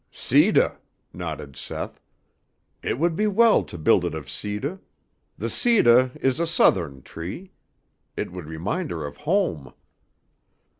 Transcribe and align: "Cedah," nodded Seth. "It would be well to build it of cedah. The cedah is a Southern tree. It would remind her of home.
"Cedah," 0.11 0.79
nodded 1.13 1.55
Seth. 1.55 2.01
"It 2.81 2.97
would 2.97 3.15
be 3.15 3.27
well 3.27 3.63
to 3.63 3.77
build 3.77 4.03
it 4.03 4.15
of 4.15 4.25
cedah. 4.31 4.79
The 5.37 5.47
cedah 5.47 6.11
is 6.19 6.39
a 6.39 6.47
Southern 6.47 7.03
tree. 7.03 7.51
It 8.17 8.31
would 8.31 8.45
remind 8.47 8.89
her 8.89 9.05
of 9.05 9.17
home. 9.17 9.75